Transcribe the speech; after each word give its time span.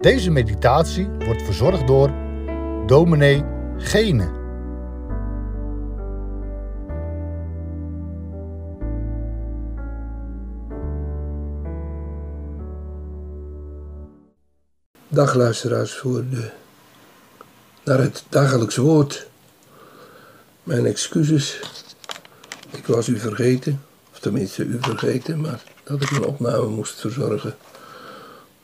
Deze 0.00 0.30
meditatie 0.30 1.08
wordt 1.08 1.42
verzorgd 1.42 1.86
door 1.86 2.10
dominee 2.86 3.44
Gene. 3.76 4.36
Dag 15.08 15.34
luisteraars 15.34 15.94
voor 15.94 16.24
de, 16.30 16.50
naar 17.84 17.98
het 17.98 18.24
dagelijks 18.28 18.76
woord. 18.76 19.26
Mijn 20.62 20.86
excuses. 20.86 21.60
Ik 22.70 22.86
was 22.86 23.08
u 23.08 23.18
vergeten, 23.18 23.82
of 24.12 24.18
tenminste 24.18 24.64
u 24.64 24.78
vergeten, 24.80 25.40
maar 25.40 25.62
dat 25.84 26.02
ik 26.02 26.10
een 26.10 26.24
opname 26.24 26.66
moest 26.66 27.00
verzorgen 27.00 27.56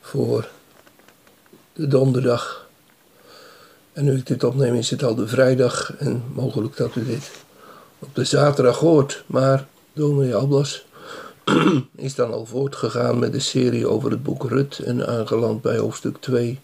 voor 0.01 0.49
de 1.75 1.87
donderdag. 1.87 2.67
En 3.93 4.03
nu 4.03 4.17
ik 4.17 4.27
dit 4.27 4.43
opneem 4.43 4.75
is 4.75 4.89
het 4.89 5.03
al 5.03 5.15
de 5.15 5.27
vrijdag 5.27 5.95
en 5.97 6.23
mogelijk 6.33 6.77
dat 6.77 6.95
u 6.95 7.05
dit 7.05 7.31
op 7.99 8.15
de 8.15 8.23
zaterdag 8.23 8.77
hoort. 8.77 9.23
Maar 9.25 9.67
dominee 9.93 10.35
Alblas 10.35 10.85
is 11.95 12.15
dan 12.15 12.33
al 12.33 12.45
voortgegaan 12.45 13.19
met 13.19 13.31
de 13.31 13.39
serie 13.39 13.87
over 13.87 14.11
het 14.11 14.23
boek 14.23 14.49
Rut 14.49 14.79
en 14.79 15.07
aangeland 15.07 15.61
bij 15.61 15.77
hoofdstuk 15.77 16.17
2. 16.19 16.59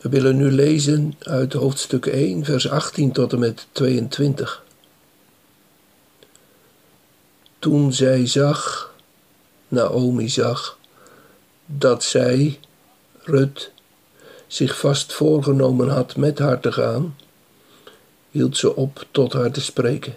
We 0.00 0.08
willen 0.08 0.36
nu 0.36 0.50
lezen 0.50 1.14
uit 1.18 1.52
hoofdstuk 1.52 2.06
1, 2.06 2.44
vers 2.44 2.68
18 2.68 3.12
tot 3.12 3.32
en 3.32 3.38
met 3.38 3.66
22. 3.72 4.64
Toen 7.58 7.92
zij 7.92 8.26
zag, 8.26 8.92
Naomi 9.68 10.28
zag, 10.28 10.78
dat 11.66 12.04
zij, 12.04 12.58
Rut, 13.22 13.72
zich 14.46 14.78
vast 14.78 15.12
voorgenomen 15.12 15.88
had 15.88 16.16
met 16.16 16.38
haar 16.38 16.60
te 16.60 16.72
gaan, 16.72 17.16
hield 18.30 18.56
ze 18.56 18.76
op 18.76 19.06
tot 19.10 19.32
haar 19.32 19.50
te 19.50 19.60
spreken. 19.60 20.16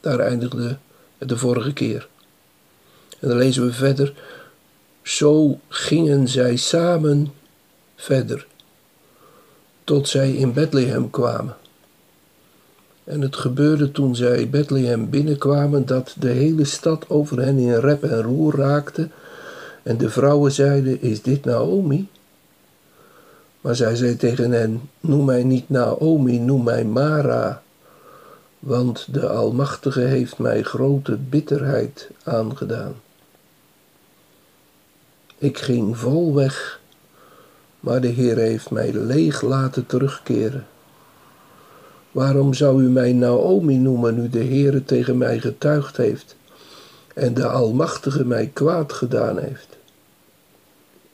Daar 0.00 0.18
eindigde 0.18 0.78
de 1.18 1.36
vorige 1.36 1.72
keer. 1.72 2.08
En 3.18 3.28
dan 3.28 3.38
lezen 3.38 3.66
we 3.66 3.72
verder. 3.72 4.14
Zo 5.02 5.60
gingen 5.68 6.28
zij 6.28 6.56
samen 6.56 7.32
verder, 7.96 8.46
tot 9.84 10.08
zij 10.08 10.32
in 10.32 10.52
Bethlehem 10.52 11.10
kwamen. 11.10 11.56
En 13.04 13.20
het 13.20 13.36
gebeurde 13.36 13.92
toen 13.92 14.16
zij 14.16 14.50
Bethlehem 14.50 15.10
binnenkwamen 15.10 15.86
dat 15.86 16.14
de 16.18 16.28
hele 16.28 16.64
stad 16.64 17.08
over 17.08 17.40
hen 17.40 17.58
in 17.58 17.74
rep 17.74 18.02
en 18.02 18.22
roer 18.22 18.56
raakte. 18.56 19.08
En 19.86 19.96
de 19.96 20.10
vrouwen 20.10 20.52
zeiden: 20.52 21.02
Is 21.02 21.22
dit 21.22 21.44
Naomi? 21.44 22.08
Maar 23.60 23.76
zij 23.76 23.96
zei 23.96 24.16
tegen 24.16 24.50
hen: 24.50 24.80
Noem 25.00 25.24
mij 25.24 25.44
niet 25.44 25.68
Naomi, 25.68 26.38
noem 26.38 26.62
mij 26.62 26.84
Mara 26.84 27.62
want 28.66 29.06
de 29.12 29.28
Almachtige 29.28 30.00
heeft 30.00 30.38
mij 30.38 30.62
grote 30.62 31.16
bitterheid 31.16 32.10
aangedaan. 32.22 32.94
Ik 35.38 35.58
ging 35.58 35.98
vol 35.98 36.34
weg, 36.34 36.80
maar 37.80 38.00
de 38.00 38.08
Heer 38.08 38.36
heeft 38.36 38.70
mij 38.70 38.92
leeg 38.92 39.42
laten 39.42 39.86
terugkeren. 39.86 40.66
Waarom 42.10 42.54
zou 42.54 42.82
u 42.82 42.88
mij 42.88 43.12
Naomi 43.12 43.76
noemen 43.76 44.14
nu 44.14 44.28
de 44.28 44.44
Heere 44.44 44.84
tegen 44.84 45.18
mij 45.18 45.38
getuigd 45.40 45.96
heeft 45.96 46.36
en 47.14 47.34
de 47.34 47.46
Almachtige 47.46 48.24
mij 48.24 48.50
kwaad 48.52 48.92
gedaan 48.92 49.38
heeft? 49.38 49.75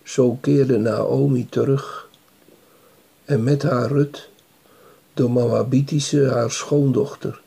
Zo 0.05 0.39
keerde 0.41 0.79
Naomi 0.79 1.49
terug 1.49 2.09
en 3.25 3.43
met 3.43 3.63
haar 3.63 3.89
Rut 3.89 4.29
de 5.15 5.29
Moabitische 5.29 6.29
haar 6.29 6.51
schoondochter. 6.51 7.41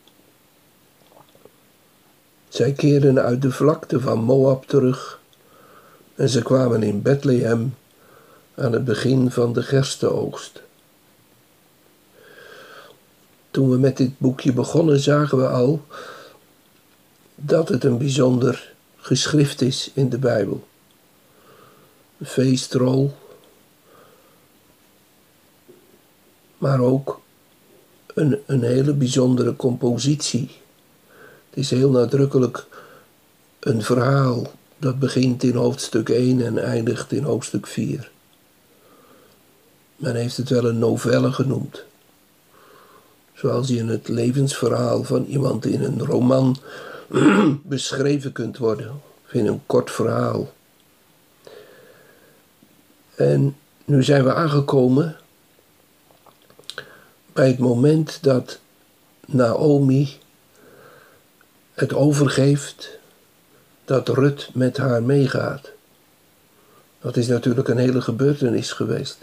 Zij 2.50 2.72
keerden 2.72 3.20
uit 3.20 3.42
de 3.42 3.52
vlakte 3.52 4.00
van 4.00 4.20
Moab 4.20 4.66
terug 4.66 5.20
en 6.16 6.30
ze 6.30 6.42
kwamen 6.42 6.84
in 6.84 7.02
Bethlehem 7.02 7.76
aan 8.56 8.72
het 8.72 8.86
begin 8.86 9.32
van 9.32 9.54
de 9.54 9.62
gerstenoogst. 9.64 10.62
Toen 13.52 13.70
we 13.70 13.78
met 13.78 13.98
dit 13.98 14.20
boekje 14.20 14.54
begonnen, 14.54 15.00
zagen 15.00 15.38
we 15.38 15.48
al 15.48 15.86
dat 17.36 17.70
het 17.70 17.84
een 17.84 17.98
bijzonder 17.98 18.74
geschrift 18.98 19.62
is 19.62 19.92
in 19.94 20.10
de 20.10 20.18
Bijbel. 20.18 20.68
Feestrol, 22.24 23.14
maar 26.58 26.80
ook 26.80 27.22
een, 28.14 28.40
een 28.46 28.64
hele 28.64 28.94
bijzondere 28.94 29.56
compositie. 29.56 30.52
Het 31.50 31.60
is 31.60 31.70
heel 31.70 31.90
nadrukkelijk 31.90 32.66
een 33.60 33.82
verhaal 33.82 34.52
dat 34.78 35.00
begint 35.00 35.44
in 35.44 35.56
hoofdstuk 35.56 36.10
1 36.10 36.46
en 36.46 36.58
eindigt 36.58 37.12
in 37.12 37.24
hoofdstuk 37.24 37.68
4. 37.68 38.12
Men 39.96 40.16
heeft 40.16 40.38
het 40.38 40.50
wel 40.50 40.66
een 40.66 40.80
novelle 40.80 41.32
genoemd. 41.32 41.84
Zoals 43.34 43.68
je 43.68 43.84
het 43.84 44.08
levensverhaal 44.08 45.04
van 45.04 45.26
iemand 45.26 45.66
in 45.66 45.84
een 45.84 46.06
roman 46.06 46.58
beschreven 47.64 48.32
kunt 48.32 48.58
worden, 48.58 49.02
of 49.26 49.34
in 49.34 49.48
een 49.48 49.62
kort 49.66 49.92
verhaal. 49.92 50.54
En 53.16 53.58
nu 53.86 54.04
zijn 54.04 54.24
we 54.24 54.34
aangekomen 54.34 55.18
bij 57.34 57.48
het 57.48 57.60
moment 57.60 58.24
dat 58.24 58.60
Naomi 59.26 60.18
het 61.74 61.94
overgeeft 61.94 62.98
dat 63.86 64.10
Rut 64.10 64.50
met 64.54 64.78
haar 64.78 65.04
meegaat. 65.04 65.72
Dat 67.00 67.18
is 67.18 67.28
natuurlijk 67.28 67.68
een 67.68 67.78
hele 67.78 68.02
gebeurtenis 68.02 68.72
geweest. 68.72 69.18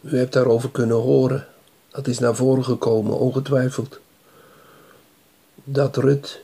U 0.00 0.18
hebt 0.18 0.32
daarover 0.32 0.70
kunnen 0.70 0.96
horen. 0.96 1.46
Dat 1.88 2.06
is 2.06 2.18
naar 2.18 2.34
voren 2.34 2.64
gekomen, 2.64 3.18
ongetwijfeld. 3.18 4.00
Dat 5.54 5.96
Rut 5.96 6.40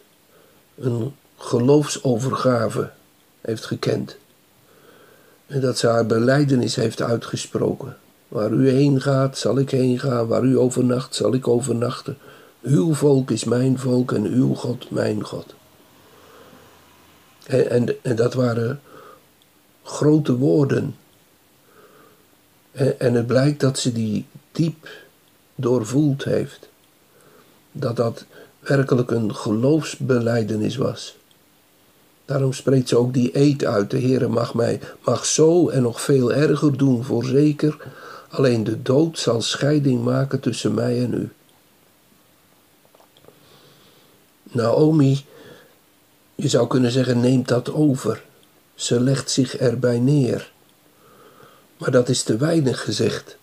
een 0.75 1.17
geloofsovergave 1.37 2.91
heeft 3.41 3.65
gekend. 3.65 4.17
En 5.47 5.61
dat 5.61 5.79
ze 5.79 5.87
haar 5.87 6.07
beleidenis 6.07 6.77
heeft 6.77 7.03
uitgesproken. 7.03 7.97
Waar 8.29 8.51
u 8.51 8.69
heen 8.69 9.01
gaat, 9.01 9.39
zal 9.39 9.59
ik 9.59 9.71
heen 9.71 9.99
gaan. 9.99 10.27
Waar 10.27 10.45
u 10.45 10.59
overnacht, 10.59 11.15
zal 11.15 11.35
ik 11.35 11.49
overnachten. 11.49 12.19
Uw 12.63 12.95
volk 12.95 13.31
is 13.31 13.45
mijn 13.45 13.79
volk 13.79 14.13
en 14.13 14.25
uw 14.25 14.55
God 14.55 14.91
mijn 14.91 15.25
God. 15.25 15.55
En, 17.47 18.03
en, 18.03 18.17
dat 18.17 18.35
waren 18.35 18.81
grote 19.83 20.37
woorden. 20.37 20.97
En, 22.73 23.01
en 23.01 23.15
het 23.15 23.27
blijkt 23.27 23.61
dat 23.61 23.79
ze 23.79 23.93
die 23.93 24.27
diep 24.53 24.89
doorvoeld 25.55 26.25
heeft. 26.25 26.69
Dat 27.73 27.97
dat 27.97 28.25
werkelijk 28.61 29.11
een 29.11 29.35
geloofsbeleidenis 29.35 30.77
was. 30.77 31.17
Daarom 32.25 32.53
spreekt 32.53 32.89
ze 32.89 32.97
ook 32.97 33.13
die 33.13 33.39
eed 33.39 33.65
uit. 33.65 33.91
De 33.91 34.01
Heere 34.01 34.29
mag 34.29 34.55
mij, 34.55 34.81
mag 35.05 35.27
zo 35.27 35.69
en 35.69 35.83
nog 35.83 36.01
veel 36.01 36.33
erger 36.33 36.77
doen, 36.77 37.05
voorzeker. 37.05 37.77
Alleen 38.29 38.65
de 38.65 38.83
dood 38.83 39.19
zal 39.19 39.43
scheiding 39.43 40.05
maken 40.05 40.41
tussen 40.41 40.75
mij 40.75 41.03
en 41.03 41.15
u. 41.15 41.33
Naomi, 44.43 45.25
je 46.35 46.49
zou 46.49 46.67
kunnen 46.67 46.91
zeggen, 46.91 47.21
neemt 47.21 47.49
dat 47.49 47.73
over. 47.73 48.23
Ze 48.75 49.01
legt 49.01 49.31
zich 49.31 49.57
erbij 49.57 49.99
neer. 49.99 50.53
Maar 51.77 51.91
dat 51.91 52.09
is 52.09 52.23
te 52.23 52.37
weinig 52.37 52.85
gezegd. 52.85 53.37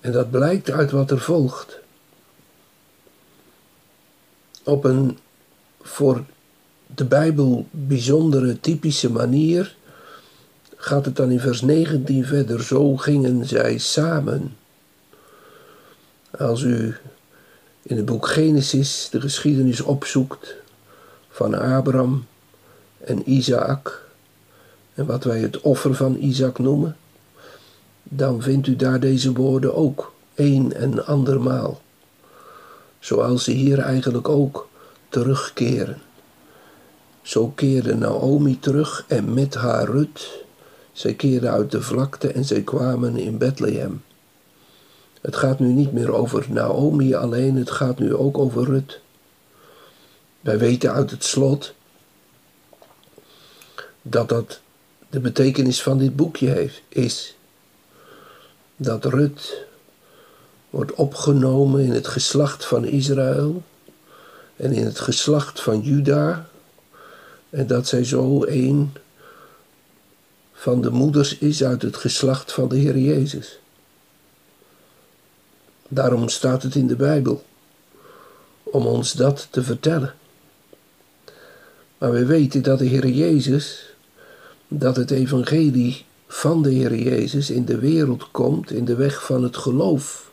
En 0.00 0.12
dat 0.12 0.30
blijkt 0.30 0.70
uit 0.70 0.90
wat 0.90 1.10
er 1.10 1.20
volgt. 1.20 1.78
Op 4.64 4.84
een 4.84 5.18
voor 5.82 6.24
de 6.94 7.04
Bijbel 7.04 7.66
bijzondere, 7.70 8.60
typische 8.60 9.10
manier 9.10 9.76
gaat 10.76 11.04
het 11.04 11.16
dan 11.16 11.30
in 11.30 11.40
vers 11.40 11.60
19 11.60 12.24
verder. 12.24 12.62
Zo 12.62 12.96
gingen 12.96 13.46
zij 13.46 13.78
samen. 13.78 14.56
Als 16.38 16.62
u 16.62 16.96
in 17.82 17.96
het 17.96 18.04
boek 18.04 18.26
Genesis 18.26 19.08
de 19.10 19.20
geschiedenis 19.20 19.80
opzoekt 19.80 20.54
van 21.28 21.54
Abraham 21.54 22.26
en 23.04 23.30
Isaac 23.30 24.08
en 24.94 25.06
wat 25.06 25.24
wij 25.24 25.40
het 25.40 25.60
offer 25.60 25.94
van 25.94 26.16
Isaac 26.16 26.58
noemen, 26.58 26.96
dan 28.02 28.42
vindt 28.42 28.66
u 28.66 28.76
daar 28.76 29.00
deze 29.00 29.32
woorden 29.32 29.74
ook 29.74 30.12
een 30.34 30.72
en 30.72 31.06
andermaal. 31.06 31.80
Zoals 32.98 33.44
ze 33.44 33.50
hier 33.50 33.78
eigenlijk 33.78 34.28
ook 34.28 34.68
terugkeren. 35.08 36.00
Zo 37.22 37.48
keerde 37.48 37.94
Naomi 37.94 38.58
terug 38.58 39.04
en 39.08 39.34
met 39.34 39.54
haar 39.54 39.84
Rut. 39.84 40.44
Zij 40.92 41.14
keerden 41.14 41.50
uit 41.50 41.70
de 41.70 41.82
vlakte 41.82 42.32
en 42.32 42.44
zij 42.44 42.62
kwamen 42.62 43.16
in 43.16 43.38
Bethlehem. 43.38 44.02
Het 45.20 45.36
gaat 45.36 45.58
nu 45.58 45.72
niet 45.72 45.92
meer 45.92 46.12
over 46.12 46.46
Naomi 46.48 47.14
alleen, 47.14 47.56
het 47.56 47.70
gaat 47.70 47.98
nu 47.98 48.14
ook 48.14 48.38
over 48.38 48.64
Rut. 48.64 49.00
Wij 50.40 50.58
weten 50.58 50.92
uit 50.92 51.10
het 51.10 51.24
slot 51.24 51.74
dat 54.02 54.28
dat 54.28 54.60
de 55.10 55.20
betekenis 55.20 55.82
van 55.82 55.98
dit 55.98 56.16
boekje 56.16 56.48
heeft, 56.48 56.82
is. 56.88 57.36
Dat 58.76 59.04
Rut 59.04 59.64
wordt 60.70 60.94
opgenomen 60.94 61.84
in 61.84 61.90
het 61.90 62.06
geslacht 62.06 62.64
van 62.64 62.84
Israël 62.84 63.62
en 64.56 64.72
in 64.72 64.84
het 64.84 65.00
geslacht 65.00 65.60
van 65.60 65.80
Juda. 65.80 66.50
En 67.52 67.66
dat 67.66 67.86
zij 67.86 68.04
zo 68.04 68.44
een 68.44 68.92
van 70.52 70.80
de 70.80 70.90
moeders 70.90 71.38
is 71.38 71.64
uit 71.64 71.82
het 71.82 71.96
geslacht 71.96 72.52
van 72.52 72.68
de 72.68 72.76
Heer 72.76 72.98
Jezus. 72.98 73.58
Daarom 75.88 76.28
staat 76.28 76.62
het 76.62 76.74
in 76.74 76.86
de 76.86 76.96
Bijbel, 76.96 77.44
om 78.62 78.86
ons 78.86 79.12
dat 79.12 79.48
te 79.50 79.62
vertellen. 79.62 80.14
Maar 81.98 82.12
we 82.12 82.24
weten 82.24 82.62
dat 82.62 82.78
de 82.78 82.84
Heer 82.84 83.08
Jezus, 83.08 83.94
dat 84.68 84.96
het 84.96 85.10
evangelie 85.10 86.04
van 86.26 86.62
de 86.62 86.70
Heer 86.70 86.94
Jezus 86.94 87.50
in 87.50 87.64
de 87.64 87.78
wereld 87.78 88.30
komt 88.30 88.70
in 88.70 88.84
de 88.84 88.94
weg 88.94 89.24
van 89.24 89.42
het 89.42 89.56
geloof. 89.56 90.30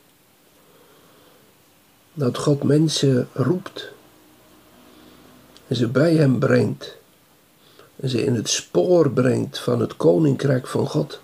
Dat 2.14 2.38
God 2.38 2.64
mensen 2.64 3.28
roept 3.34 3.92
en 5.68 5.76
ze 5.76 5.88
bij 5.88 6.16
Hem 6.16 6.40
brengt 6.40 6.99
en 8.00 8.10
ze 8.10 8.24
in 8.24 8.36
het 8.36 8.50
spoor 8.50 9.12
brengt 9.12 9.60
van 9.60 9.80
het 9.80 9.98
koninkrijk 9.98 10.68
van 10.68 10.88
God. 10.88 11.22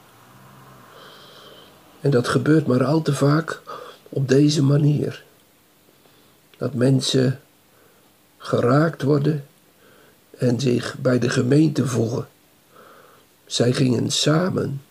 En 2.02 2.12
dat 2.12 2.28
gebeurt 2.28 2.68
maar 2.68 2.84
al 2.84 3.02
te 3.02 3.14
vaak 3.14 3.62
op 4.10 4.28
deze 4.28 4.64
manier. 4.64 5.24
Dat 6.58 6.74
mensen 6.74 7.40
geraakt 8.38 9.02
worden 9.02 9.46
en 10.38 10.60
zich 10.60 10.98
bij 10.98 11.20
de 11.20 11.30
gemeente 11.30 11.88
voegen. 11.88 12.28
Zij 13.46 13.74
gingen 13.74 14.12
samen. 14.12 14.82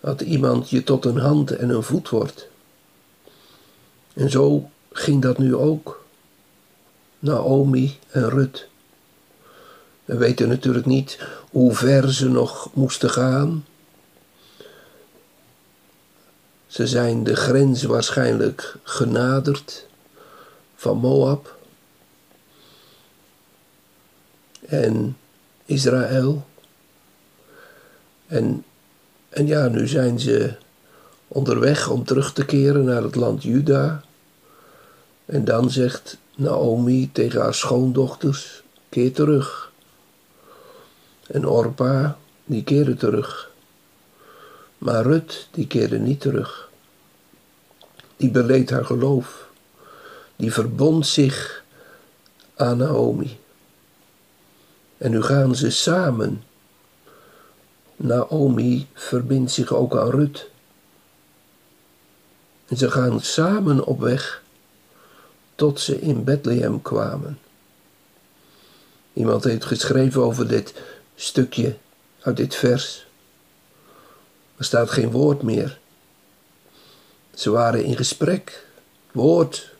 Dat 0.00 0.20
iemand 0.20 0.70
je 0.70 0.84
tot 0.84 1.04
een 1.04 1.18
hand 1.18 1.50
en 1.50 1.70
een 1.70 1.82
voet 1.82 2.08
wordt. 2.08 2.48
En 4.12 4.30
zo 4.30 4.70
ging 4.92 5.22
dat 5.22 5.38
nu 5.38 5.54
ook. 5.54 6.04
Naomi 7.18 7.98
en 8.10 8.28
Rut. 8.28 8.69
We 10.10 10.16
weten 10.16 10.48
natuurlijk 10.48 10.86
niet 10.86 11.18
hoe 11.50 11.74
ver 11.74 12.12
ze 12.12 12.28
nog 12.28 12.70
moesten 12.74 13.10
gaan. 13.10 13.64
Ze 16.66 16.86
zijn 16.86 17.24
de 17.24 17.36
grens 17.36 17.82
waarschijnlijk 17.82 18.76
genaderd 18.82 19.86
van 20.74 20.96
Moab 20.96 21.56
en 24.66 25.16
Israël. 25.64 26.46
En, 28.26 28.64
en 29.28 29.46
ja, 29.46 29.68
nu 29.68 29.86
zijn 29.86 30.20
ze 30.20 30.54
onderweg 31.28 31.88
om 31.88 32.04
terug 32.04 32.32
te 32.32 32.44
keren 32.44 32.84
naar 32.84 33.02
het 33.02 33.14
land 33.14 33.42
Juda. 33.42 34.04
En 35.24 35.44
dan 35.44 35.70
zegt 35.70 36.16
Naomi 36.36 37.12
tegen 37.12 37.40
haar 37.40 37.54
schoondochters: 37.54 38.62
keer 38.88 39.12
terug. 39.12 39.69
En 41.30 41.46
Orpa, 41.46 42.18
die 42.44 42.64
keerde 42.64 42.96
terug. 42.96 43.50
Maar 44.78 45.02
Rut, 45.02 45.48
die 45.50 45.66
keerde 45.66 45.98
niet 45.98 46.20
terug. 46.20 46.70
Die 48.16 48.30
beleed 48.30 48.70
haar 48.70 48.84
geloof. 48.84 49.48
Die 50.36 50.52
verbond 50.52 51.06
zich 51.06 51.64
aan 52.56 52.76
Naomi. 52.76 53.38
En 54.98 55.10
nu 55.10 55.22
gaan 55.22 55.54
ze 55.54 55.70
samen. 55.70 56.42
Naomi 57.96 58.88
verbindt 58.94 59.50
zich 59.50 59.72
ook 59.74 59.96
aan 59.96 60.10
Rut. 60.10 60.50
En 62.66 62.76
ze 62.76 62.90
gaan 62.90 63.20
samen 63.20 63.84
op 63.84 64.00
weg 64.00 64.42
tot 65.54 65.80
ze 65.80 66.00
in 66.00 66.24
Bethlehem 66.24 66.82
kwamen. 66.82 67.38
Iemand 69.12 69.44
heeft 69.44 69.64
geschreven 69.64 70.22
over 70.22 70.48
dit 70.48 70.74
stukje 71.20 71.76
uit 72.20 72.36
dit 72.36 72.54
vers. 72.54 73.06
Er 74.56 74.64
staat 74.64 74.90
geen 74.90 75.10
woord 75.10 75.42
meer. 75.42 75.78
Ze 77.34 77.50
waren 77.50 77.84
in 77.84 77.96
gesprek. 77.96 78.66
Woord, 79.12 79.72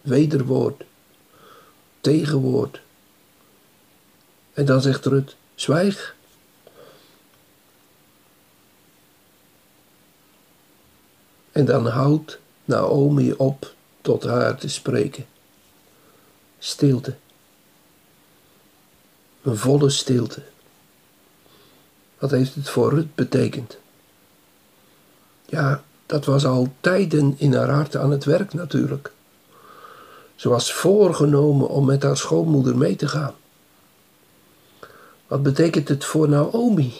wederwoord, 0.00 0.84
tegenwoord. 2.00 2.80
En 4.52 4.64
dan 4.64 4.80
zegt 4.80 5.04
Rut, 5.04 5.36
zwijg. 5.54 6.14
En 11.52 11.64
dan 11.64 11.86
houdt 11.86 12.38
Naomi 12.64 13.32
op 13.32 13.74
tot 14.00 14.24
haar 14.24 14.56
te 14.56 14.68
spreken. 14.68 15.26
Stilte. 16.58 17.16
Een 19.42 19.56
volle 19.56 19.90
stilte. 19.90 20.42
Wat 22.18 22.30
heeft 22.30 22.54
het 22.54 22.68
voor 22.68 22.90
Rut 22.90 23.14
betekend? 23.14 23.78
Ja, 25.46 25.82
dat 26.06 26.24
was 26.24 26.46
al 26.46 26.72
tijden 26.80 27.34
in 27.38 27.54
haar 27.54 27.70
hart 27.70 27.96
aan 27.96 28.10
het 28.10 28.24
werk 28.24 28.52
natuurlijk. 28.52 29.12
Ze 30.34 30.48
was 30.48 30.72
voorgenomen 30.72 31.68
om 31.68 31.84
met 31.84 32.02
haar 32.02 32.16
schoonmoeder 32.16 32.76
mee 32.76 32.96
te 32.96 33.08
gaan. 33.08 33.34
Wat 35.26 35.42
betekent 35.42 35.88
het 35.88 36.04
voor 36.04 36.28
Naomi? 36.28 36.94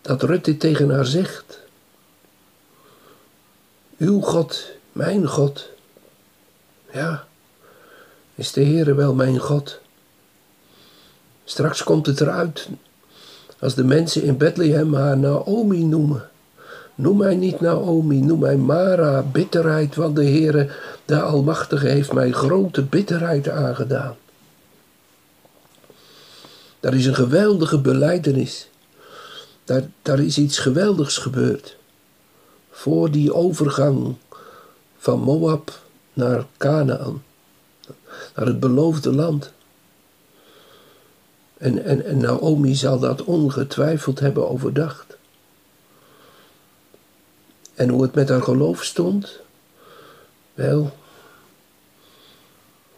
Dat 0.00 0.22
Rut 0.22 0.44
dit 0.44 0.60
tegen 0.60 0.90
haar 0.90 1.06
zegt. 1.06 1.60
Uw 3.98 4.20
God, 4.20 4.64
mijn 4.92 5.28
God. 5.28 5.68
Ja, 6.92 7.26
is 8.34 8.52
de 8.52 8.64
Heere 8.64 8.94
wel 8.94 9.14
mijn 9.14 9.38
God? 9.38 9.80
Straks 11.52 11.82
komt 11.82 12.06
het 12.06 12.20
eruit 12.20 12.68
als 13.58 13.74
de 13.74 13.84
mensen 13.84 14.22
in 14.22 14.36
Bethlehem 14.36 14.94
haar 14.94 15.18
Naomi 15.18 15.84
noemen. 15.84 16.30
Noem 16.94 17.16
mij 17.16 17.34
niet 17.34 17.60
Naomi, 17.60 18.20
noem 18.20 18.38
mij 18.38 18.56
Mara, 18.56 19.22
bitterheid, 19.22 19.94
want 19.94 20.16
de 20.16 20.24
Heere, 20.24 20.70
de 21.04 21.20
Almachtige, 21.20 21.86
heeft 21.86 22.12
mij 22.12 22.32
grote 22.32 22.82
bitterheid 22.82 23.48
aangedaan. 23.48 24.16
Daar 26.80 26.94
is 26.94 27.06
een 27.06 27.14
geweldige 27.14 27.80
beleidenis. 27.80 28.68
Daar, 29.64 29.82
daar 30.02 30.20
is 30.20 30.38
iets 30.38 30.58
geweldigs 30.58 31.16
gebeurd. 31.16 31.76
Voor 32.70 33.10
die 33.10 33.34
overgang 33.34 34.14
van 34.98 35.20
Moab 35.20 35.80
naar 36.12 36.46
Canaan. 36.56 37.22
Naar 38.34 38.46
het 38.46 38.60
beloofde 38.60 39.12
land. 39.12 39.52
En, 41.62 42.04
en, 42.04 42.18
Naomi 42.18 42.74
zal 42.74 42.98
dat 42.98 43.24
ongetwijfeld 43.24 44.20
hebben 44.20 44.50
overdacht. 44.50 45.16
En 47.74 47.88
hoe 47.88 48.02
het 48.02 48.14
met 48.14 48.28
haar 48.28 48.42
geloof 48.42 48.84
stond? 48.84 49.40
Wel, 50.54 50.96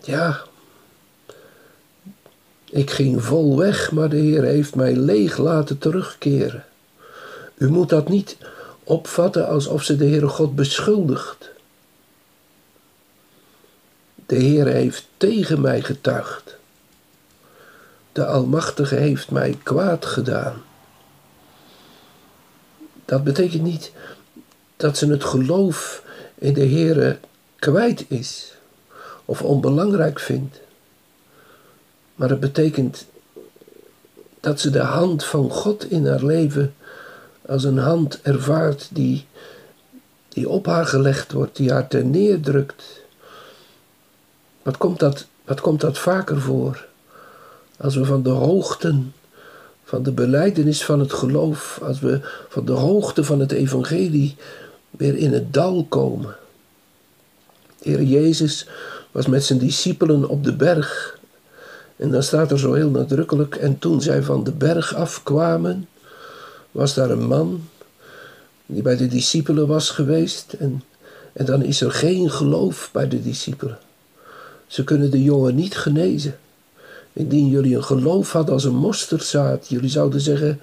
ja, 0.01 0.43
ik 2.65 2.91
ging 2.91 3.25
vol 3.25 3.57
weg, 3.57 3.93
maar 3.93 4.09
de 4.09 4.17
Heer 4.17 4.43
heeft 4.43 4.75
mij 4.75 4.97
leeg 4.97 5.37
laten 5.37 5.79
terugkeren. 5.79 6.65
U 7.55 7.71
moet 7.71 7.89
dat 7.89 8.09
niet 8.09 8.37
opvatten 8.85 9.49
alsof 9.49 9.83
ze 9.83 9.97
de 9.97 10.07
Heere 10.07 10.29
God 10.29 10.55
beschuldigt. 10.55 11.51
De 14.27 14.37
Heer 14.37 14.67
heeft 14.67 15.07
tegen 15.17 15.61
mij 15.61 15.83
getuigd. 15.83 16.57
De 18.15 18.27
Almachtige 18.27 18.95
heeft 18.95 19.31
mij 19.31 19.59
kwaad 19.63 20.07
gedaan. 20.07 20.63
Dat 23.05 23.25
betekent 23.25 23.63
niet 23.63 23.93
dat 24.77 24.97
ze 24.97 25.11
het 25.11 25.25
geloof 25.25 26.03
in 26.35 26.53
de 26.53 26.67
Heere 26.67 27.19
kwijt 27.59 28.05
is 28.09 28.55
of 29.25 29.43
onbelangrijk 29.43 30.19
vindt. 30.19 30.61
Maar 32.15 32.29
het 32.29 32.41
betekent 32.41 33.07
dat 34.41 34.61
ze 34.61 34.71
de 34.71 34.83
hand 34.83 35.25
van 35.25 35.51
God 35.51 35.91
in 35.91 36.07
haar 36.07 36.25
leven 36.25 36.75
als 37.47 37.65
een 37.65 37.79
hand 37.79 38.23
ervaart 38.23 38.89
die, 38.93 39.27
die 40.29 40.49
op 40.49 40.67
haar 40.67 40.87
gelegd 40.87 41.33
wordt, 41.33 41.57
die 41.57 41.73
haar 41.73 41.89
ter 41.89 42.05
neerdrukt. 42.05 42.85
Wat 44.63 44.77
komt, 44.77 44.99
dat, 44.99 45.27
wat 45.45 45.61
komt 45.61 45.81
dat 45.81 45.99
vaker 45.99 46.41
voor? 46.41 46.93
Als 47.79 47.95
we 47.95 48.05
van 48.05 48.23
de 48.23 48.31
hoogten 48.31 49.13
van 49.85 50.03
de 50.03 50.13
beleidenis 50.13 50.85
van 50.85 51.01
het 51.01 51.13
geloof, 51.13 51.81
als 51.83 52.01
we 52.01 52.21
van 52.49 52.65
de 52.65 52.73
hoogte 52.73 53.25
van 53.25 53.41
het 53.41 53.53
evangelie 53.53 54.37
weer 54.91 55.17
in 55.17 55.33
het 55.33 55.53
dal 55.53 55.85
komen. 55.89 56.37
Heer 57.83 58.03
Jezus 58.03 58.69
was 59.11 59.27
met 59.27 59.45
zijn 59.45 59.59
discipelen 59.59 60.29
op 60.29 60.45
de 60.45 60.57
berg. 60.57 61.19
En 61.97 62.11
dan 62.11 62.23
staat 62.23 62.51
er 62.51 62.59
zo 62.59 62.73
heel 62.73 62.91
nadrukkelijk, 62.91 63.57
en 63.57 63.79
toen 63.79 64.01
zij 64.01 64.23
van 64.23 64.45
de 64.45 64.53
berg 64.53 64.95
afkwamen, 64.95 65.89
was 66.71 66.95
daar 66.95 67.11
een 67.11 67.27
man 67.27 67.69
die 68.67 68.83
bij 68.83 68.97
de 68.97 69.07
discipelen 69.07 69.67
was 69.67 69.91
geweest. 69.91 70.53
En, 70.53 70.83
en 71.33 71.45
dan 71.45 71.63
is 71.63 71.81
er 71.81 71.93
geen 71.93 72.31
geloof 72.31 72.91
bij 72.93 73.09
de 73.09 73.23
discipelen. 73.23 73.79
Ze 74.67 74.85
kunnen 74.85 75.11
de 75.11 75.23
jongen 75.23 75.55
niet 75.55 75.77
genezen. 75.77 76.39
Indien 77.15 77.49
jullie 77.49 77.77
een 77.77 77.85
geloof 77.85 78.33
hadden 78.33 78.55
als 78.55 78.65
een 78.65 78.75
mosterdzaad, 78.75 79.69
jullie 79.69 79.91
zouden 79.91 80.21
zeggen: 80.21 80.61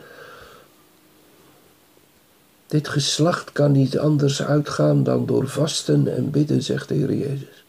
Dit 2.68 2.88
geslacht 2.88 3.52
kan 3.52 3.72
niet 3.72 3.98
anders 3.98 4.44
uitgaan 4.44 5.04
dan 5.04 5.26
door 5.26 5.48
vasten 5.48 6.16
en 6.16 6.30
bidden, 6.30 6.64
zegt 6.64 6.88
de 6.88 6.94
Heer 6.94 7.14
Jezus. 7.14 7.64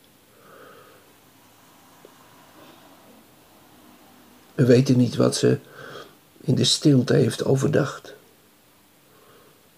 We 4.55 4.65
weten 4.65 4.97
niet 4.97 5.17
wat 5.17 5.37
ze 5.37 5.59
in 6.41 6.55
de 6.55 6.65
stilte 6.65 7.15
heeft 7.15 7.45
overdacht. 7.45 8.15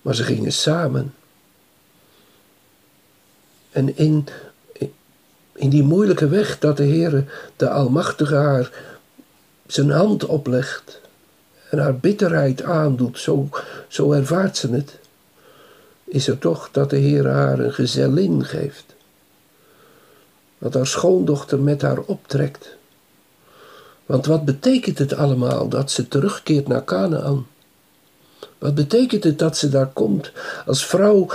Maar 0.03 0.15
ze 0.15 0.25
gingen 0.25 0.53
samen. 0.53 1.15
En 3.71 3.97
in, 3.97 4.27
in 5.53 5.71
die 5.71 5.83
moeilijke 5.83 6.29
weg 6.29 6.59
dat 6.59 6.77
de 6.77 6.83
Heer, 6.83 7.25
de 7.57 7.71
Almachtige, 7.71 8.35
haar 8.35 8.71
zijn 9.66 9.90
hand 9.90 10.26
oplegt 10.26 11.00
en 11.71 11.78
haar 11.78 11.97
bitterheid 11.97 12.62
aandoet, 12.62 13.18
zo, 13.18 13.49
zo 13.88 14.12
ervaart 14.12 14.56
ze 14.56 14.71
het, 14.71 14.99
is 16.04 16.28
er 16.28 16.38
toch 16.38 16.68
dat 16.73 16.90
de 16.90 16.97
Heer 16.97 17.28
haar 17.28 17.59
een 17.59 17.73
gezellin 17.73 18.44
geeft. 18.44 18.85
Dat 20.59 20.75
haar 20.75 20.87
schoondochter 20.87 21.61
met 21.61 21.83
haar 21.83 21.99
optrekt. 21.99 22.76
Want 24.06 24.26
wat 24.26 24.44
betekent 24.44 24.99
het 24.99 25.14
allemaal 25.14 25.68
dat 25.68 25.90
ze 25.90 26.09
terugkeert 26.09 26.68
naar 26.68 26.85
Canaan? 26.85 27.47
Wat 28.59 28.75
betekent 28.75 29.25
het 29.25 29.38
dat 29.38 29.56
ze 29.56 29.68
daar 29.68 29.90
komt 29.92 30.33
als 30.66 30.87
vrouw, 30.87 31.26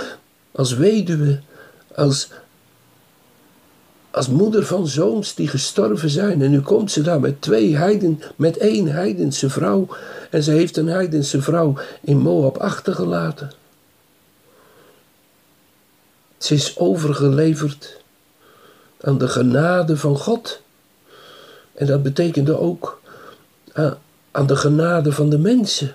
als 0.52 0.74
weduwe, 0.74 1.40
als, 1.94 2.28
als 4.10 4.28
moeder 4.28 4.66
van 4.66 4.86
zoons 4.86 5.34
die 5.34 5.48
gestorven 5.48 6.10
zijn. 6.10 6.42
En 6.42 6.50
nu 6.50 6.60
komt 6.60 6.90
ze 6.90 7.02
daar 7.02 7.20
met 7.20 7.42
twee 7.42 7.76
heiden, 7.76 8.22
met 8.36 8.56
één 8.56 8.86
heidense 8.86 9.50
vrouw. 9.50 9.88
En 10.30 10.42
ze 10.42 10.50
heeft 10.50 10.76
een 10.76 10.88
heidense 10.88 11.42
vrouw 11.42 11.74
in 12.00 12.18
Moab 12.18 12.56
achtergelaten. 12.56 13.50
Ze 16.38 16.54
is 16.54 16.78
overgeleverd 16.78 18.00
aan 19.00 19.18
de 19.18 19.28
genade 19.28 19.96
van 19.96 20.18
God. 20.18 20.60
En 21.74 21.86
dat 21.86 22.02
betekende 22.02 22.58
ook 22.58 23.00
aan 24.30 24.46
de 24.46 24.56
genade 24.56 25.12
van 25.12 25.30
de 25.30 25.38
mensen. 25.38 25.94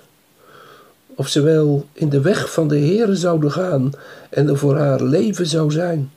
Of 1.15 1.27
ze 1.27 1.41
wel 1.41 1.85
in 1.93 2.09
de 2.09 2.21
weg 2.21 2.51
van 2.51 2.67
de 2.67 2.77
Heer 2.77 3.15
zouden 3.15 3.51
gaan 3.51 3.91
en 4.29 4.47
er 4.47 4.57
voor 4.57 4.77
haar 4.77 5.03
leven 5.03 5.45
zou 5.45 5.71
zijn. 5.71 6.11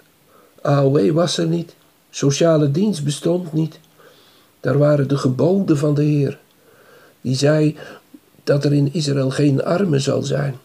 AOW 0.62 1.10
was 1.10 1.38
er 1.38 1.46
niet. 1.46 1.74
Sociale 2.10 2.70
dienst 2.70 3.04
bestond 3.04 3.52
niet. 3.52 3.78
Daar 4.60 4.78
waren 4.78 5.08
de 5.08 5.16
geboden 5.16 5.78
van 5.78 5.94
de 5.94 6.02
Heer. 6.02 6.38
Die 7.20 7.36
zei 7.36 7.76
dat 8.44 8.64
er 8.64 8.72
in 8.72 8.92
Israël 8.92 9.30
geen 9.30 9.64
armen 9.64 10.00
zal 10.00 10.22
zijn. 10.22 10.58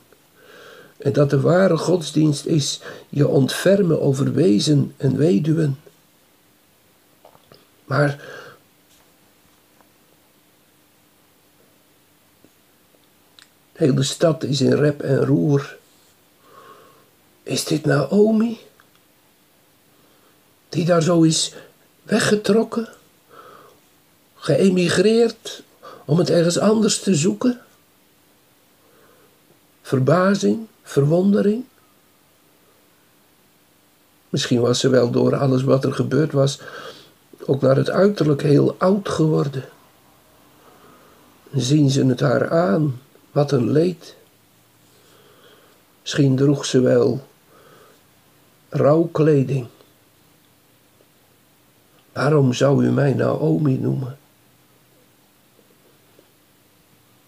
En 0.97 1.13
dat 1.13 1.29
de 1.29 1.39
ware 1.39 1.77
godsdienst 1.77 2.45
is 2.45 2.81
je 3.09 3.27
ontfermen 3.27 4.01
over 4.01 4.33
wezen 4.33 4.93
en 4.97 5.17
weduwen. 5.17 5.79
Maar 7.85 8.07
de 13.71 13.85
hele 13.85 14.03
stad 14.03 14.43
is 14.43 14.61
in 14.61 14.73
rep 14.73 15.01
en 15.01 15.25
roer. 15.25 15.77
Is 17.43 17.65
dit 17.65 17.85
Naomi? 17.85 18.59
Die 20.73 20.85
daar 20.85 21.01
zo 21.01 21.21
is 21.21 21.53
weggetrokken, 22.03 22.87
geëmigreerd 24.35 25.63
om 26.05 26.17
het 26.17 26.29
ergens 26.29 26.59
anders 26.59 26.99
te 26.99 27.15
zoeken? 27.15 27.61
Verbazing, 29.81 30.67
verwondering. 30.83 31.63
Misschien 34.29 34.61
was 34.61 34.79
ze 34.79 34.89
wel 34.89 35.11
door 35.11 35.35
alles 35.35 35.63
wat 35.63 35.83
er 35.83 35.93
gebeurd 35.93 36.31
was 36.31 36.59
ook 37.45 37.61
naar 37.61 37.75
het 37.75 37.89
uiterlijk 37.89 38.41
heel 38.41 38.75
oud 38.77 39.09
geworden. 39.09 39.63
Zien 41.53 41.89
ze 41.89 42.05
het 42.05 42.19
haar 42.19 42.49
aan, 42.49 43.01
wat 43.31 43.51
een 43.51 43.71
leed. 43.71 44.15
Misschien 46.01 46.35
droeg 46.35 46.65
ze 46.65 46.81
wel 46.81 47.27
rouwkleding. 48.69 49.67
Waarom 52.13 52.53
zou 52.53 52.85
u 52.85 52.91
mij 52.91 53.13
Naomi 53.13 53.77
noemen? 53.77 54.17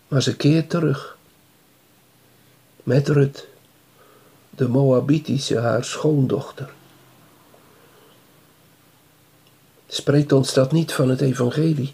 Maar 0.07 0.21
ze 0.21 0.35
keert 0.35 0.69
terug. 0.69 1.17
Met 2.83 3.07
Rut, 3.07 3.47
de 4.49 4.67
Moabitische, 4.67 5.59
haar 5.59 5.83
schoondochter. 5.83 6.73
Spreekt 9.87 10.31
ons 10.31 10.53
dat 10.53 10.71
niet 10.71 10.93
van 10.93 11.09
het 11.09 11.21
evangelie? 11.21 11.93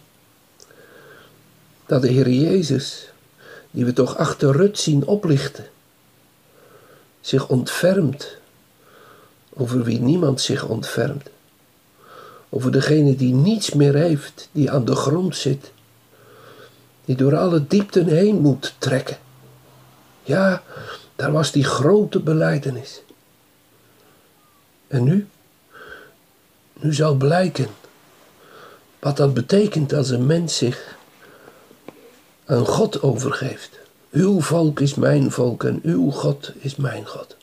Dat 1.86 2.02
de 2.02 2.08
Heer 2.08 2.30
Jezus, 2.30 3.10
die 3.72 3.86
we 3.86 3.94
toch 3.94 4.18
achter 4.18 4.52
Rut 4.52 4.80
zien 4.80 5.06
oplichten, 5.06 5.68
zich 7.22 7.48
ontfermt 7.48 8.38
over 9.54 9.84
wie 9.84 10.00
niemand 10.00 10.42
zich 10.42 10.66
ontfermt 10.66 11.30
over 12.54 12.72
degene 12.72 13.16
die 13.16 13.34
niets 13.34 13.74
meer 13.74 13.96
heeft, 13.96 14.50
die 14.52 14.72
aan 14.72 14.86
de 14.86 14.96
grond 14.96 15.36
zit, 15.36 15.72
die 17.06 17.16
door 17.16 17.38
alle 17.38 17.68
diepten 17.68 18.08
heen 18.08 18.40
moet 18.40 18.76
trekken. 18.78 19.18
Ja, 20.24 20.64
daar 21.16 21.32
was 21.32 21.52
die 21.52 21.64
grote 21.64 22.20
beleidenis. 22.20 23.02
En 24.88 25.04
nu? 25.04 25.28
Nu 26.74 26.94
zal 26.94 27.14
blijken 27.14 27.68
wat 29.00 29.18
dat 29.18 29.34
betekent 29.34 29.94
als 29.94 30.10
een 30.10 30.26
mens 30.26 30.58
zich 30.58 30.98
aan 32.46 32.66
God 32.66 33.02
overgeeft. 33.02 33.80
Uw 34.12 34.42
volk 34.42 34.80
is 34.80 34.96
mijn 34.96 35.32
volk 35.32 35.64
en 35.64 35.80
uw 35.84 36.12
God 36.12 36.52
is 36.60 36.76
mijn 36.76 37.06
God. 37.06 37.36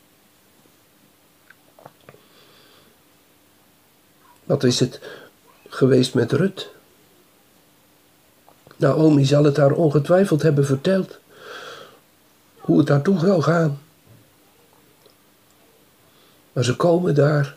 Wat 4.49 4.65
is 4.65 4.81
het 4.81 5.01
geweest 5.69 6.15
met 6.15 6.33
Rut? 6.33 6.71
Naomi 8.77 9.25
zal 9.25 9.45
het 9.45 9.57
haar 9.57 9.73
ongetwijfeld 9.73 10.43
hebben 10.43 10.67
verteld. 10.67 11.19
Hoe 12.59 12.79
het 12.79 12.87
daartoe 12.87 13.19
zou 13.19 13.43
gaan. 13.43 13.81
Maar 16.53 16.65
ze 16.65 16.77
komen 16.77 17.15
daar. 17.15 17.57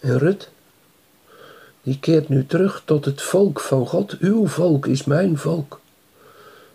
En 0.00 0.18
Rut, 0.18 0.50
die 1.82 1.98
keert 1.98 2.28
nu 2.28 2.46
terug 2.46 2.82
tot 2.84 3.04
het 3.04 3.22
volk 3.22 3.60
van 3.60 3.86
God. 3.86 4.16
Uw 4.18 4.46
volk 4.46 4.86
is 4.86 5.04
mijn 5.04 5.38
volk. 5.38 5.80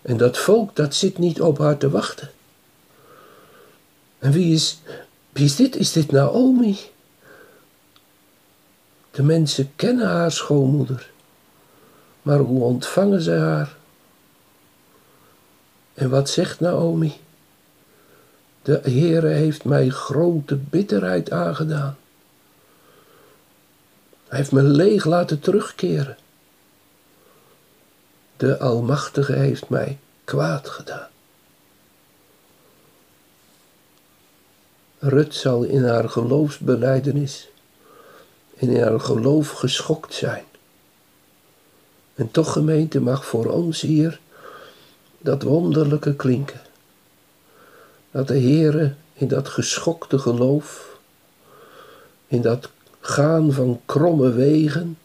En 0.02 0.18
dat 0.18 0.38
volk, 0.38 0.76
dat 0.76 0.96
zit 0.96 1.18
niet 1.18 1.42
op 1.42 1.58
haar 1.58 1.78
te 1.78 1.90
wachten. 1.90 2.32
En 4.20 4.32
wie 4.32 4.54
is, 4.54 4.80
wie 5.32 5.46
is 5.46 5.56
dit? 5.56 5.76
Is 5.76 5.92
dit 5.92 6.12
Naomi? 6.12 6.78
De 9.18 9.24
mensen 9.24 9.76
kennen 9.76 10.08
haar 10.08 10.32
schoonmoeder, 10.32 11.10
maar 12.22 12.40
hoe 12.40 12.64
ontvangen 12.64 13.22
ze 13.22 13.32
haar? 13.32 13.76
En 15.94 16.10
wat 16.10 16.30
zegt 16.30 16.60
Naomi? 16.60 17.14
De 18.62 18.80
Heere 18.84 19.28
heeft 19.28 19.64
mij 19.64 19.90
grote 19.90 20.56
bitterheid 20.56 21.32
aangedaan. 21.32 21.98
Hij 24.28 24.38
heeft 24.38 24.52
me 24.52 24.62
leeg 24.62 25.06
laten 25.06 25.40
terugkeren. 25.40 26.18
De 28.38 28.60
Almachtige 28.60 29.34
heeft 29.34 29.70
mij 29.70 29.98
kwaad 30.24 30.70
gedaan. 30.70 31.08
Rut 35.00 35.36
zal 35.36 35.64
in 35.64 35.84
haar 35.84 36.10
geloofsbeleidenis 36.10 37.50
in 38.58 38.82
haar 38.82 39.00
geloof 39.00 39.50
geschokt 39.50 40.14
zijn. 40.14 40.44
En 42.16 42.32
toch, 42.32 42.52
gemeente, 42.52 43.00
mag 43.00 43.26
voor 43.26 43.46
ons 43.46 43.82
hier 43.82 44.20
dat 45.18 45.44
wonderlijke 45.44 46.16
klinken. 46.16 46.62
Dat 48.12 48.28
de 48.28 48.40
Heere 48.40 48.94
in 49.14 49.28
dat 49.28 49.48
geschokte 49.48 50.20
geloof, 50.20 50.98
in 52.28 52.42
dat 52.42 52.70
gaan 53.00 53.54
van 53.54 53.82
kromme 53.86 54.32
wegen, 54.32 54.98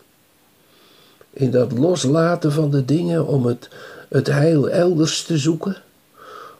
in 1.31 1.51
dat 1.51 1.73
loslaten 1.73 2.53
van 2.53 2.71
de 2.71 2.85
dingen 2.85 3.27
om 3.27 3.47
het, 3.47 3.69
het 4.09 4.27
heil 4.27 4.69
elders 4.69 5.25
te 5.25 5.39
zoeken, 5.39 5.77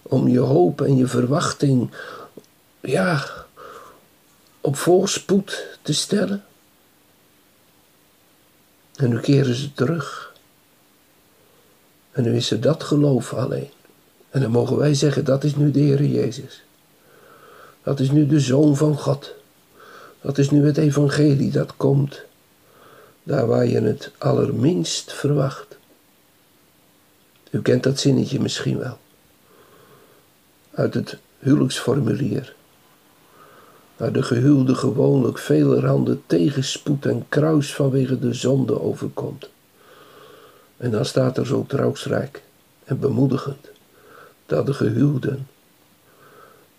om 0.03 0.29
je 0.29 0.39
hoop 0.39 0.81
en 0.81 0.97
je 0.97 1.07
verwachting, 1.07 1.91
ja, 2.81 3.25
op 4.61 4.77
voorspoed 4.77 5.67
te 5.83 5.93
stellen. 5.93 6.45
En 8.97 9.09
nu 9.09 9.21
keren 9.21 9.55
ze 9.55 9.73
terug. 9.73 10.35
En 12.13 12.23
nu 12.23 12.37
is 12.37 12.51
er 12.51 12.61
dat 12.61 12.83
geloof 12.83 13.35
alleen. 13.35 13.71
En 14.31 14.41
dan 14.41 14.51
mogen 14.51 14.77
wij 14.77 14.95
zeggen, 14.95 15.25
dat 15.25 15.45
is 15.45 15.57
nu 15.57 15.71
de 15.71 15.81
Heer 15.81 16.05
Jezus. 16.05 16.63
Dat 17.83 18.01
is 18.01 18.11
nu 18.11 18.27
de 18.27 18.41
Zoon 18.41 18.77
van 18.77 18.99
God. 18.99 19.35
Dat 20.21 20.39
is 20.39 20.51
nu 20.51 20.67
het 20.67 20.77
evangelie 20.77 21.51
dat 21.51 21.77
komt 21.77 22.23
daar 23.23 23.47
waar 23.47 23.67
je 23.67 23.81
het 23.81 24.11
allerminst 24.19 25.13
verwacht. 25.13 25.79
U 27.51 27.63
kent 27.63 27.83
dat 27.83 28.01
zinnetje 28.01 28.41
misschien 28.41 28.79
wel. 28.79 28.99
Uit 30.71 30.95
het 30.95 31.19
huwelijksformulier. 31.39 32.55
Waar 34.03 34.13
de 34.13 34.23
gehuwde 34.23 34.75
gewoonlijk 34.75 35.39
velerhande 35.39 36.19
tegenspoed 36.27 37.07
en 37.07 37.25
kruis 37.29 37.75
vanwege 37.75 38.19
de 38.19 38.35
zonde 38.35 38.81
overkomt. 38.81 39.49
En 40.77 40.91
dan 40.91 41.05
staat 41.05 41.39
er 41.39 41.47
zo 41.47 41.65
troostrijk 41.69 42.43
en 42.85 42.99
bemoedigend 42.99 43.71
dat 44.47 44.67
de 44.67 44.75
gehuwden 44.75 45.47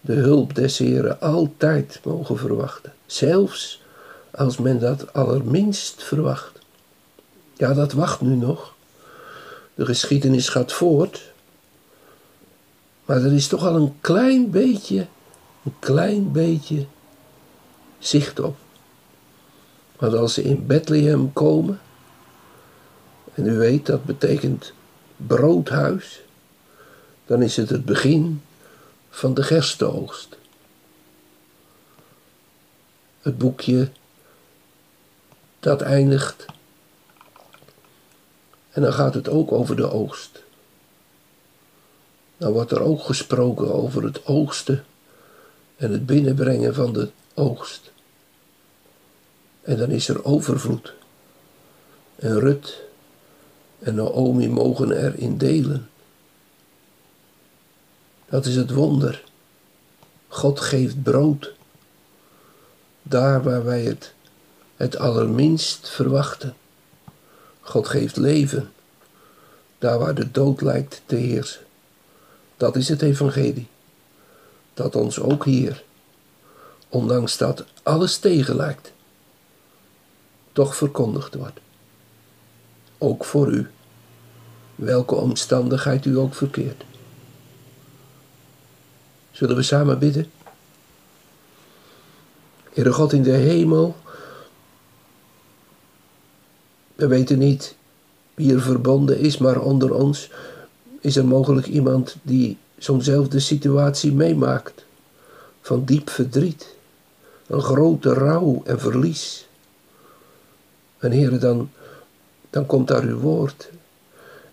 de 0.01 0.13
hulp 0.13 0.55
des 0.55 0.77
Heren 0.77 1.21
altijd 1.21 1.99
mogen 2.03 2.37
verwachten. 2.37 2.93
Zelfs 3.05 3.81
als 4.31 4.57
men 4.57 4.79
dat 4.79 5.13
allerminst 5.13 6.03
verwacht. 6.03 6.59
Ja, 7.57 7.73
dat 7.73 7.93
wacht 7.93 8.21
nu 8.21 8.35
nog. 8.35 8.73
De 9.75 9.85
geschiedenis 9.85 10.49
gaat 10.49 10.71
voort. 10.71 11.31
Maar 13.05 13.23
er 13.23 13.33
is 13.33 13.47
toch 13.47 13.65
al 13.65 13.75
een 13.75 13.95
klein 14.01 14.49
beetje, 14.49 15.07
een 15.63 15.75
klein 15.79 16.31
beetje 16.31 16.85
zicht 18.05 18.39
op. 18.39 18.57
Want 19.97 20.13
als 20.13 20.33
ze 20.33 20.43
in 20.43 20.65
Bethlehem 20.65 21.33
komen, 21.33 21.81
en 23.33 23.45
u 23.45 23.57
weet 23.57 23.85
dat 23.85 24.03
betekent 24.03 24.73
broodhuis, 25.17 26.21
dan 27.25 27.41
is 27.41 27.57
het 27.57 27.69
het 27.69 27.85
begin 27.85 28.41
van 29.09 29.33
de 29.33 29.43
gerstenoogst. 29.43 30.37
Het 33.21 33.37
boekje 33.37 33.89
dat 35.59 35.81
eindigt. 35.81 36.45
En 38.71 38.81
dan 38.81 38.93
gaat 38.93 39.13
het 39.13 39.29
ook 39.29 39.51
over 39.51 39.75
de 39.75 39.91
oogst. 39.91 40.43
Dan 42.37 42.51
wordt 42.51 42.71
er 42.71 42.81
ook 42.81 43.03
gesproken 43.03 43.73
over 43.73 44.03
het 44.03 44.25
oogsten 44.25 44.85
en 45.75 45.91
het 45.91 46.05
binnenbrengen 46.05 46.75
van 46.75 46.93
de 46.93 47.09
oogst. 47.33 47.92
En 49.63 49.77
dan 49.77 49.89
is 49.89 50.07
er 50.07 50.25
overvloed. 50.25 50.93
En 52.15 52.39
Rut 52.39 52.81
en 53.79 53.95
Naomi 53.95 54.49
mogen 54.49 54.91
erin 54.91 55.37
delen. 55.37 55.89
Dat 58.29 58.45
is 58.45 58.55
het 58.55 58.71
wonder. 58.71 59.23
God 60.27 60.59
geeft 60.59 61.03
brood. 61.03 61.53
Daar 63.01 63.43
waar 63.43 63.65
wij 63.65 63.81
het 63.81 64.13
het 64.75 64.97
allerminst 64.97 65.89
verwachten. 65.89 66.55
God 67.61 67.87
geeft 67.87 68.17
leven. 68.17 68.71
Daar 69.77 69.99
waar 69.99 70.15
de 70.15 70.31
dood 70.31 70.61
lijkt 70.61 71.01
te 71.05 71.15
heersen. 71.15 71.61
Dat 72.57 72.75
is 72.75 72.89
het 72.89 73.01
evangelie. 73.01 73.67
Dat 74.73 74.95
ons 74.95 75.19
ook 75.19 75.45
hier, 75.45 75.83
ondanks 76.89 77.37
dat 77.37 77.65
alles 77.83 78.17
tegen 78.17 78.55
lijkt, 78.55 78.92
toch 80.53 80.75
verkondigd 80.75 81.35
wordt. 81.35 81.59
Ook 82.97 83.25
voor 83.25 83.51
u, 83.51 83.69
welke 84.75 85.15
omstandigheid 85.15 86.05
u 86.05 86.17
ook 86.17 86.35
verkeert. 86.35 86.83
Zullen 89.31 89.55
we 89.55 89.63
samen 89.63 89.99
bidden? 89.99 90.31
Heere 92.73 92.91
God 92.91 93.13
in 93.13 93.23
de 93.23 93.31
hemel, 93.31 93.95
we 96.95 97.07
weten 97.07 97.37
niet 97.37 97.75
wie 98.33 98.53
er 98.53 98.61
verbonden 98.61 99.19
is, 99.19 99.37
maar 99.37 99.61
onder 99.61 99.93
ons 99.93 100.29
is 100.99 101.15
er 101.15 101.25
mogelijk 101.25 101.67
iemand 101.67 102.15
die 102.21 102.57
zo'nzelfde 102.77 103.39
situatie 103.39 104.13
meemaakt. 104.13 104.85
Van 105.61 105.85
diep 105.85 106.09
verdriet, 106.09 106.75
een 107.47 107.61
grote 107.61 108.13
rouw 108.13 108.61
en 108.65 108.79
verlies. 108.79 109.47
En 111.03 111.11
heren, 111.11 111.39
dan, 111.39 111.71
dan 112.49 112.65
komt 112.65 112.87
daar 112.87 113.03
uw 113.03 113.19
woord. 113.19 113.69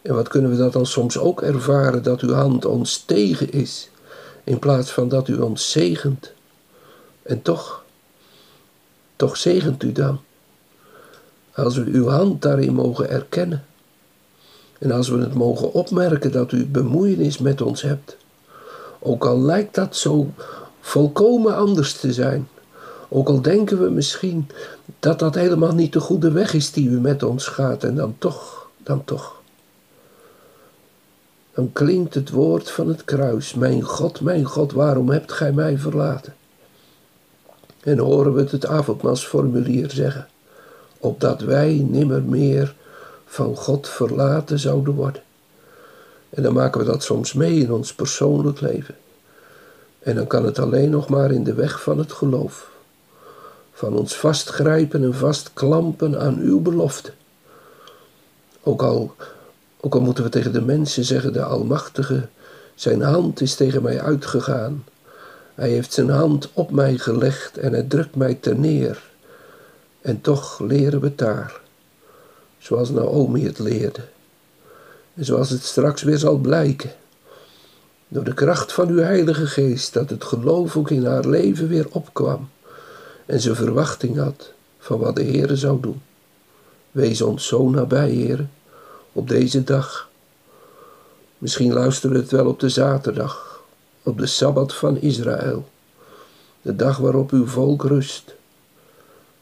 En 0.02 0.14
wat 0.14 0.28
kunnen 0.28 0.50
we 0.50 0.56
dat 0.56 0.72
dan 0.72 0.86
soms 0.86 1.18
ook 1.18 1.42
ervaren, 1.42 2.02
dat 2.02 2.20
uw 2.20 2.32
hand 2.32 2.64
ons 2.64 2.98
tegen 2.98 3.52
is, 3.52 3.90
in 4.44 4.58
plaats 4.58 4.90
van 4.90 5.08
dat 5.08 5.28
u 5.28 5.36
ons 5.36 5.70
zegent. 5.70 6.32
En 7.22 7.42
toch, 7.42 7.84
toch 9.16 9.36
zegent 9.36 9.82
u 9.82 9.92
dan. 9.92 10.20
Als 11.54 11.76
we 11.76 11.84
uw 11.84 12.08
hand 12.08 12.42
daarin 12.42 12.74
mogen 12.74 13.10
erkennen. 13.10 13.64
En 14.78 14.90
als 14.90 15.08
we 15.08 15.18
het 15.18 15.34
mogen 15.34 15.72
opmerken 15.72 16.32
dat 16.32 16.52
u 16.52 16.66
bemoeienis 16.66 17.38
met 17.38 17.60
ons 17.60 17.82
hebt. 17.82 18.16
Ook 18.98 19.24
al 19.24 19.40
lijkt 19.40 19.74
dat 19.74 19.96
zo 19.96 20.30
volkomen 20.80 21.56
anders 21.56 21.92
te 21.92 22.12
zijn. 22.12 22.48
Ook 23.12 23.28
al 23.28 23.42
denken 23.42 23.82
we 23.82 23.90
misschien 23.90 24.48
dat 24.98 25.18
dat 25.18 25.34
helemaal 25.34 25.74
niet 25.74 25.92
de 25.92 26.00
goede 26.00 26.30
weg 26.30 26.54
is 26.54 26.72
die 26.72 26.88
u 26.88 27.00
met 27.00 27.22
ons 27.22 27.46
gaat. 27.46 27.84
En 27.84 27.94
dan 27.94 28.14
toch, 28.18 28.68
dan 28.82 29.04
toch. 29.04 29.40
Dan 31.54 31.72
klinkt 31.72 32.14
het 32.14 32.30
woord 32.30 32.70
van 32.70 32.88
het 32.88 33.04
kruis. 33.04 33.54
Mijn 33.54 33.82
God, 33.82 34.20
mijn 34.20 34.44
God, 34.44 34.72
waarom 34.72 35.10
hebt 35.10 35.32
gij 35.32 35.52
mij 35.52 35.78
verlaten? 35.78 36.34
En 37.80 37.98
horen 37.98 38.34
we 38.34 38.40
het 38.40 38.50
het 38.50 38.66
avondmaalsformulier 38.66 39.90
zeggen 39.90 40.28
opdat 41.00 41.40
wij 41.40 41.86
nimmer 41.88 42.22
meer 42.22 42.74
van 43.26 43.56
God 43.56 43.88
verlaten 43.88 44.58
zouden 44.58 44.94
worden. 44.94 45.22
En 46.30 46.42
dan 46.42 46.52
maken 46.52 46.80
we 46.80 46.86
dat 46.86 47.02
soms 47.02 47.32
mee 47.32 47.58
in 47.58 47.72
ons 47.72 47.94
persoonlijk 47.94 48.60
leven. 48.60 48.94
En 49.98 50.14
dan 50.14 50.26
kan 50.26 50.44
het 50.44 50.58
alleen 50.58 50.90
nog 50.90 51.08
maar 51.08 51.30
in 51.30 51.44
de 51.44 51.54
weg 51.54 51.82
van 51.82 51.98
het 51.98 52.12
geloof. 52.12 52.70
Van 53.80 53.96
ons 53.96 54.16
vastgrijpen 54.16 55.02
en 55.02 55.14
vastklampen 55.14 56.20
aan 56.20 56.38
uw 56.38 56.60
belofte. 56.60 57.12
Ook 58.62 58.82
al, 58.82 59.14
ook 59.80 59.94
al 59.94 60.00
moeten 60.00 60.24
we 60.24 60.30
tegen 60.30 60.52
de 60.52 60.60
mensen 60.60 61.04
zeggen, 61.04 61.32
de 61.32 61.42
Almachtige, 61.42 62.28
zijn 62.74 63.02
hand 63.02 63.40
is 63.40 63.54
tegen 63.54 63.82
mij 63.82 64.00
uitgegaan. 64.00 64.84
Hij 65.54 65.70
heeft 65.70 65.92
zijn 65.92 66.08
hand 66.10 66.50
op 66.52 66.70
mij 66.70 66.98
gelegd 66.98 67.56
en 67.56 67.72
hij 67.72 67.82
drukt 67.82 68.14
mij 68.14 68.34
ter 68.34 68.58
neer. 68.58 69.02
En 70.00 70.20
toch 70.20 70.58
leren 70.58 71.00
we 71.00 71.14
daar, 71.14 71.60
zoals 72.58 72.90
Naomi 72.90 73.44
het 73.44 73.58
leerde. 73.58 74.02
En 75.14 75.24
zoals 75.24 75.50
het 75.50 75.62
straks 75.62 76.02
weer 76.02 76.18
zal 76.18 76.36
blijken, 76.36 76.92
door 78.08 78.24
de 78.24 78.34
kracht 78.34 78.72
van 78.72 78.88
uw 78.88 78.98
Heilige 78.98 79.46
Geest, 79.46 79.92
dat 79.92 80.10
het 80.10 80.24
geloof 80.24 80.76
ook 80.76 80.90
in 80.90 81.06
haar 81.06 81.26
leven 81.26 81.68
weer 81.68 81.86
opkwam 81.90 82.48
en 83.30 83.40
ze 83.40 83.54
verwachting 83.54 84.16
had 84.16 84.52
van 84.78 84.98
wat 84.98 85.16
de 85.16 85.22
Heere 85.22 85.56
zou 85.56 85.80
doen. 85.80 86.02
Wees 86.90 87.22
ons 87.22 87.46
zo 87.46 87.68
nabij, 87.68 88.14
Heere, 88.14 88.46
op 89.12 89.28
deze 89.28 89.64
dag. 89.64 90.08
Misschien 91.38 91.72
luisteren 91.72 92.16
we 92.16 92.22
het 92.22 92.30
wel 92.30 92.46
op 92.46 92.60
de 92.60 92.68
zaterdag, 92.68 93.62
op 94.02 94.18
de 94.18 94.26
Sabbat 94.26 94.74
van 94.74 95.00
Israël, 95.00 95.68
de 96.62 96.76
dag 96.76 96.96
waarop 96.96 97.30
uw 97.30 97.46
volk 97.46 97.84
rust. 97.84 98.34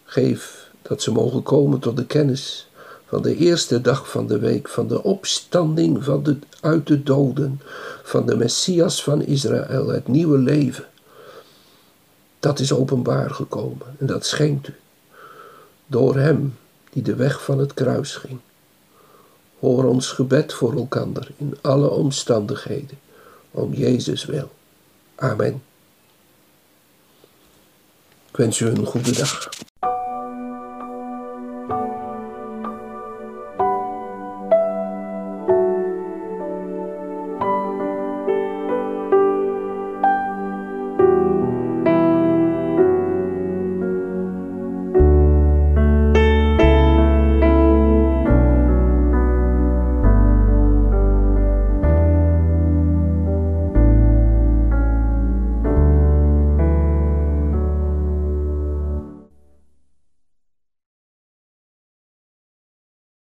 Geef 0.04 0.70
dat 0.82 1.02
ze 1.02 1.12
mogen 1.12 1.42
komen 1.42 1.78
tot 1.78 1.96
de 1.96 2.06
kennis 2.06 2.68
van 3.06 3.22
de 3.22 3.36
eerste 3.36 3.80
dag 3.80 4.10
van 4.10 4.26
de 4.26 4.38
week, 4.38 4.68
van 4.68 4.88
de 4.88 5.02
opstanding 5.02 6.04
van 6.04 6.22
de, 6.22 6.38
uit 6.60 6.86
de 6.86 7.02
doden, 7.02 7.60
van 8.02 8.26
de 8.26 8.36
Messias 8.36 9.02
van 9.02 9.22
Israël, 9.22 9.88
het 9.88 10.08
nieuwe 10.08 10.38
leven. 10.38 10.84
Dat 12.40 12.58
is 12.58 12.72
openbaar 12.72 13.30
gekomen 13.30 13.96
en 13.98 14.06
dat 14.06 14.26
schenkt 14.26 14.68
u 14.68 14.74
door 15.86 16.16
Hem 16.16 16.56
die 16.90 17.02
de 17.02 17.14
weg 17.14 17.44
van 17.44 17.58
het 17.58 17.74
kruis 17.74 18.16
ging. 18.16 18.38
Hoor 19.58 19.84
ons 19.84 20.08
gebed 20.10 20.52
voor 20.52 20.76
elkander 20.76 21.30
in 21.36 21.58
alle 21.60 21.88
omstandigheden, 21.88 22.98
om 23.50 23.72
Jezus 23.72 24.24
wil. 24.24 24.50
Amen. 25.14 25.62
Ik 28.30 28.36
wens 28.36 28.60
u 28.60 28.66
een 28.66 28.86
goede 28.86 29.12
dag. 29.12 29.48